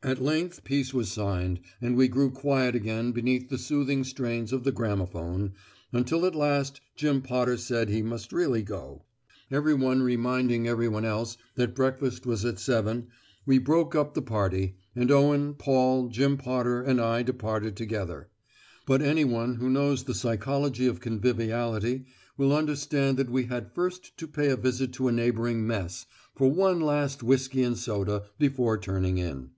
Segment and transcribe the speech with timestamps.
[0.00, 4.62] At length peace was signed, and we grew quiet again beneath the soothing strains of
[4.62, 5.54] the gramophone,
[5.92, 9.02] until at last Jim Potter said he must really go.
[9.50, 13.08] Everyone reminding everyone else that breakfast was at seven,
[13.44, 18.28] we broke up the party, and Owen, Paul, Jim Potter and I departed together.
[18.86, 22.04] But anyone who knows the psychology of conviviality
[22.36, 26.48] will understand that we had first to pay a visit to a neighbouring Mess for
[26.48, 29.50] one last whiskey and soda before turning in.